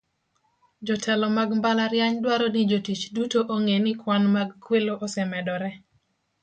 [0.85, 5.69] Jotelo mag mbalariany dwaro ni jotich duto ong'e ni kwan mag kwelo osemedore.